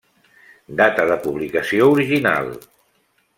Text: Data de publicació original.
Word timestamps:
Data 0.79 1.05
de 1.11 1.17
publicació 1.25 1.91
original. 1.99 2.51